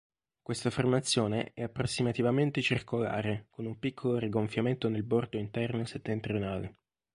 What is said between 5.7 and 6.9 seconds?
settentrionale.